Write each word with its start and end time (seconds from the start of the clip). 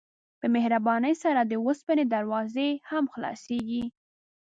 په 0.39 0.45
مهربانۍ 0.55 1.13
سره 1.23 1.41
د 1.45 1.53
اوسپنې 1.65 2.05
دروازې 2.13 2.69
هم 2.89 3.03
خلاصیږي. 3.13 3.83